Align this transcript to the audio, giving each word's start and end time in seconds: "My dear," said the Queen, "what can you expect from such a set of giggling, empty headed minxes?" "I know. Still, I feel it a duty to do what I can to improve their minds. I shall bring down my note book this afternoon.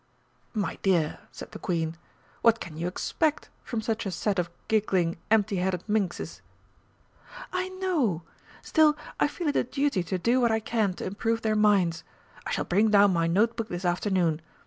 "My 0.55 0.77
dear," 0.81 1.19
said 1.31 1.51
the 1.51 1.59
Queen, 1.59 1.95
"what 2.41 2.59
can 2.59 2.75
you 2.75 2.87
expect 2.87 3.51
from 3.63 3.83
such 3.83 4.07
a 4.07 4.09
set 4.09 4.39
of 4.39 4.49
giggling, 4.67 5.17
empty 5.29 5.57
headed 5.57 5.87
minxes?" 5.87 6.41
"I 7.53 7.69
know. 7.69 8.23
Still, 8.63 8.97
I 9.19 9.27
feel 9.27 9.49
it 9.49 9.55
a 9.55 9.63
duty 9.63 10.01
to 10.01 10.17
do 10.17 10.41
what 10.41 10.51
I 10.51 10.59
can 10.59 10.95
to 10.95 11.05
improve 11.05 11.43
their 11.43 11.55
minds. 11.55 12.03
I 12.47 12.51
shall 12.51 12.65
bring 12.65 12.89
down 12.89 13.13
my 13.13 13.27
note 13.27 13.55
book 13.55 13.69
this 13.69 13.85
afternoon. 13.85 14.41